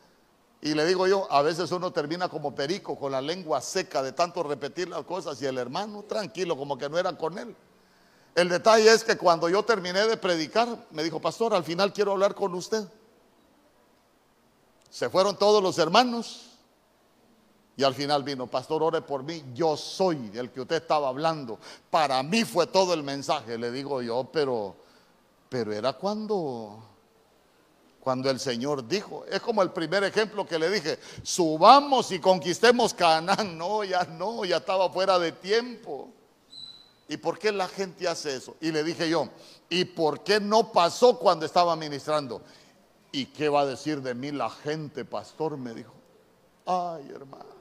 Y 0.61 0.75
le 0.75 0.85
digo 0.85 1.07
yo, 1.07 1.31
a 1.31 1.41
veces 1.41 1.71
uno 1.71 1.91
termina 1.91 2.29
como 2.29 2.53
perico, 2.53 2.97
con 2.97 3.11
la 3.11 3.21
lengua 3.21 3.61
seca 3.61 4.03
de 4.03 4.11
tanto 4.11 4.43
repetir 4.43 4.87
las 4.89 5.03
cosas 5.03 5.41
y 5.41 5.47
el 5.47 5.57
hermano 5.57 6.03
tranquilo, 6.03 6.55
como 6.55 6.77
que 6.77 6.87
no 6.87 6.99
era 6.99 7.17
con 7.17 7.37
él. 7.39 7.55
El 8.35 8.47
detalle 8.47 8.93
es 8.93 9.03
que 9.03 9.17
cuando 9.17 9.49
yo 9.49 9.63
terminé 9.63 10.07
de 10.07 10.17
predicar, 10.17 10.85
me 10.91 11.03
dijo, 11.03 11.19
pastor, 11.19 11.53
al 11.53 11.63
final 11.63 11.91
quiero 11.91 12.11
hablar 12.11 12.35
con 12.35 12.53
usted. 12.53 12.87
Se 14.89 15.09
fueron 15.09 15.35
todos 15.37 15.63
los 15.63 15.77
hermanos 15.79 16.51
y 17.75 17.83
al 17.83 17.95
final 17.95 18.23
vino, 18.23 18.45
pastor, 18.47 18.83
ore 18.83 19.01
por 19.01 19.23
mí, 19.23 19.43
yo 19.55 19.75
soy 19.75 20.31
el 20.35 20.51
que 20.51 20.61
usted 20.61 20.75
estaba 20.75 21.07
hablando. 21.07 21.57
Para 21.89 22.21
mí 22.21 22.45
fue 22.45 22.67
todo 22.67 22.93
el 22.93 23.01
mensaje, 23.01 23.57
le 23.57 23.71
digo 23.71 24.01
yo, 24.01 24.29
pero, 24.31 24.75
pero 25.49 25.73
era 25.73 25.93
cuando, 25.93 26.83
cuando 28.01 28.31
el 28.31 28.39
Señor 28.39 28.87
dijo, 28.87 29.25
es 29.25 29.39
como 29.41 29.61
el 29.61 29.71
primer 29.71 30.03
ejemplo 30.03 30.45
que 30.45 30.57
le 30.57 30.71
dije, 30.71 30.97
subamos 31.21 32.11
y 32.11 32.19
conquistemos 32.19 32.95
Canaán. 32.95 33.55
No, 33.57 33.83
ya 33.83 34.03
no, 34.05 34.43
ya 34.43 34.57
estaba 34.57 34.89
fuera 34.89 35.19
de 35.19 35.31
tiempo. 35.31 36.09
¿Y 37.07 37.17
por 37.17 37.37
qué 37.37 37.51
la 37.51 37.67
gente 37.67 38.07
hace 38.07 38.35
eso? 38.35 38.55
Y 38.59 38.71
le 38.71 38.83
dije 38.83 39.07
yo, 39.07 39.29
¿y 39.69 39.85
por 39.85 40.23
qué 40.23 40.39
no 40.39 40.71
pasó 40.71 41.19
cuando 41.19 41.45
estaba 41.45 41.75
ministrando? 41.75 42.41
¿Y 43.11 43.27
qué 43.27 43.49
va 43.49 43.61
a 43.61 43.65
decir 43.67 44.01
de 44.01 44.15
mí 44.15 44.31
la 44.31 44.49
gente, 44.49 45.05
pastor? 45.05 45.55
Me 45.57 45.73
dijo. 45.73 45.93
Ay, 46.65 47.07
hermano. 47.13 47.51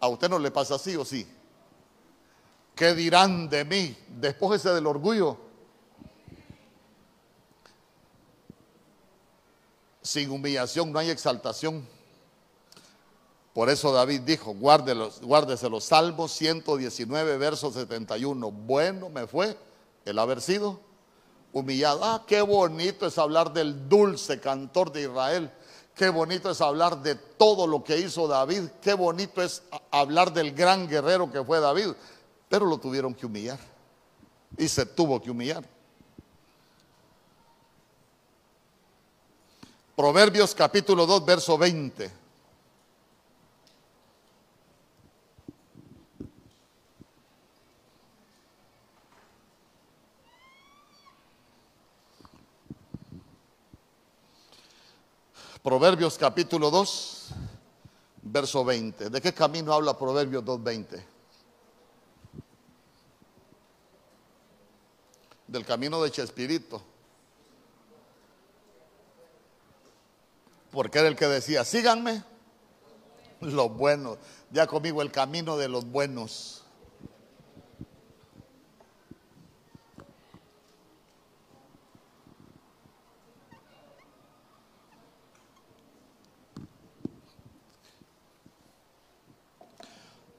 ¿A 0.00 0.08
usted 0.08 0.30
no 0.30 0.38
le 0.38 0.50
pasa 0.50 0.76
así 0.76 0.96
o 0.96 1.04
sí? 1.04 1.26
¿Qué 2.74 2.94
dirán 2.94 3.50
de 3.50 3.64
mí? 3.66 3.96
Despójese 4.08 4.70
del 4.70 4.86
orgullo. 4.86 5.51
Sin 10.02 10.30
humillación 10.30 10.92
no 10.92 10.98
hay 10.98 11.10
exaltación. 11.10 11.86
Por 13.54 13.68
eso 13.68 13.92
David 13.92 14.22
dijo, 14.22 14.54
guárdese 14.54 15.68
los 15.68 15.84
salmos 15.84 16.32
119, 16.32 17.36
verso 17.36 17.70
71. 17.70 18.50
Bueno 18.50 19.10
me 19.10 19.26
fue 19.26 19.56
el 20.04 20.18
haber 20.18 20.40
sido 20.40 20.80
humillado. 21.52 22.02
Ah, 22.02 22.24
qué 22.26 22.40
bonito 22.40 23.06
es 23.06 23.18
hablar 23.18 23.52
del 23.52 23.88
dulce 23.88 24.40
cantor 24.40 24.90
de 24.90 25.02
Israel. 25.02 25.50
Qué 25.94 26.08
bonito 26.08 26.50
es 26.50 26.60
hablar 26.62 27.02
de 27.02 27.14
todo 27.14 27.66
lo 27.66 27.84
que 27.84 27.98
hizo 27.98 28.26
David. 28.26 28.70
Qué 28.80 28.94
bonito 28.94 29.42
es 29.42 29.62
hablar 29.90 30.32
del 30.32 30.52
gran 30.52 30.88
guerrero 30.88 31.30
que 31.30 31.44
fue 31.44 31.60
David. 31.60 31.88
Pero 32.48 32.64
lo 32.64 32.78
tuvieron 32.78 33.14
que 33.14 33.26
humillar. 33.26 33.58
Y 34.56 34.68
se 34.68 34.86
tuvo 34.86 35.20
que 35.20 35.30
humillar. 35.30 35.64
Proverbios 40.02 40.52
capítulo 40.52 41.06
2, 41.06 41.24
verso 41.24 41.56
20. 41.56 42.10
Proverbios 55.62 56.18
capítulo 56.18 56.68
2, 56.72 57.28
verso 58.22 58.64
20. 58.64 59.08
¿De 59.08 59.20
qué 59.20 59.32
camino 59.32 59.72
habla 59.72 59.96
Proverbios 59.96 60.42
2.20? 60.42 61.04
Del 65.46 65.64
camino 65.64 66.02
de 66.02 66.10
Chespirito. 66.10 66.91
Porque 70.72 70.98
era 70.98 71.08
el 71.08 71.16
que 71.16 71.26
decía, 71.26 71.64
síganme 71.64 72.24
los 73.40 73.76
buenos. 73.76 74.18
Ya 74.50 74.66
conmigo 74.66 75.02
el 75.02 75.12
camino 75.12 75.58
de 75.58 75.68
los 75.68 75.84
buenos. 75.84 76.64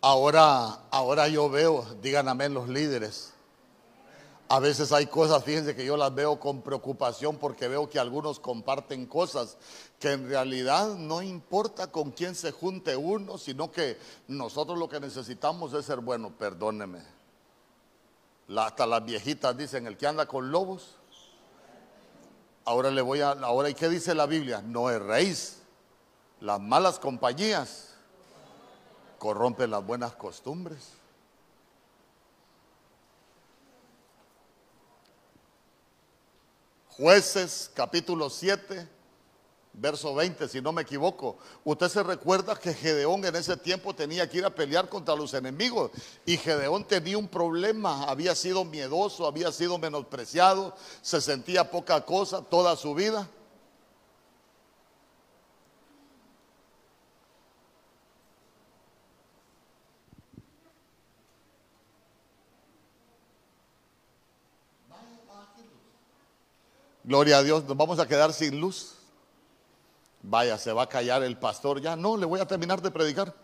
Ahora, 0.02 0.80
ahora 0.91 1.30
yo 1.30 1.50
veo, 1.50 1.86
digan 2.02 2.28
amén 2.28 2.54
los 2.54 2.67
líderes. 2.67 3.33
A 4.53 4.59
veces 4.59 4.91
hay 4.91 5.07
cosas, 5.07 5.43
fíjense 5.43 5.75
que 5.75 5.83
yo 5.83 5.97
las 5.97 6.13
veo 6.13 6.39
con 6.39 6.61
preocupación 6.61 7.37
porque 7.37 7.67
veo 7.67 7.89
que 7.89 7.97
algunos 7.97 8.39
comparten 8.39 9.07
cosas 9.07 9.57
que 9.99 10.11
en 10.11 10.29
realidad 10.29 10.93
no 10.93 11.23
importa 11.23 11.87
con 11.87 12.11
quién 12.11 12.35
se 12.35 12.51
junte 12.51 12.95
uno, 12.95 13.39
sino 13.39 13.71
que 13.71 13.97
nosotros 14.27 14.77
lo 14.77 14.87
que 14.87 14.99
necesitamos 14.99 15.73
es 15.73 15.87
ser 15.87 16.01
bueno, 16.01 16.37
perdóneme. 16.37 17.01
hasta 18.55 18.85
las 18.85 19.03
viejitas 19.03 19.57
dicen, 19.57 19.87
el 19.87 19.97
que 19.97 20.05
anda 20.05 20.27
con 20.27 20.51
lobos, 20.51 20.97
ahora 22.63 22.91
le 22.91 23.01
voy 23.01 23.21
a, 23.21 23.31
ahora 23.31 23.71
¿y 23.71 23.73
qué 23.73 23.89
dice 23.89 24.13
la 24.13 24.27
Biblia? 24.27 24.61
No 24.61 24.91
erréis, 24.91 25.63
las 26.41 26.61
malas 26.61 26.99
compañías 26.99 27.95
corrompe 29.17 29.65
las 29.65 29.83
buenas 29.83 30.13
costumbres. 30.13 31.02
Jueces 36.95 37.71
capítulo 37.73 38.29
7, 38.29 38.88
verso 39.73 40.13
20, 40.13 40.47
si 40.47 40.62
no 40.62 40.71
me 40.71 40.84
equivoco. 40.84 41.38
Usted 41.63 41.89
se 41.89 42.03
recuerda 42.03 42.56
que 42.56 42.71
Gedeón 42.71 43.25
en 43.25 43.36
ese 43.36 43.58
tiempo 43.58 43.95
tenía 43.95 44.29
que 44.29 44.38
ir 44.38 44.45
a 44.45 44.53
pelear 44.53 44.88
contra 44.88 45.15
los 45.15 45.34
enemigos 45.34 45.89
y 46.23 46.38
Gedeón 46.38 46.86
tenía 46.86 47.17
un 47.17 47.27
problema, 47.27 48.03
había 48.03 48.36
sido 48.36 48.63
miedoso, 48.63 49.25
había 49.25 49.51
sido 49.51 49.79
menospreciado, 49.79 50.75
se 51.01 51.19
sentía 51.19 51.71
poca 51.71 52.06
cosa 52.06 52.43
toda 52.43 52.75
su 52.75 52.93
vida. 52.93 53.27
Gloria 67.13 67.38
a 67.38 67.43
Dios, 67.43 67.63
nos 67.65 67.78
vamos 67.78 67.99
a 67.99 68.08
quedar 68.08 68.34
sin 68.34 68.60
luz. 68.60 68.95
Vaya, 70.23 70.58
se 70.58 70.73
va 70.73 70.82
a 70.82 70.89
callar 70.89 71.21
el 71.21 71.38
pastor 71.38 71.80
ya. 71.80 71.95
No, 71.95 72.17
le 72.17 72.26
voy 72.26 72.39
a 72.39 72.47
terminar 72.47 72.82
de 72.82 72.89
predicar. 72.89 73.36